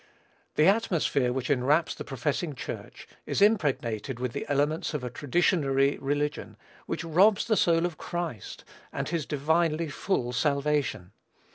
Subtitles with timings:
[0.55, 5.99] The atmosphere which enwraps the professing church, is impregnated with the elements of a traditionary
[6.01, 11.11] religion, which robs the soul of Christ, and his divinely full salvation.